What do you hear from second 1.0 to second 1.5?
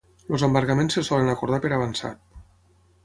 solen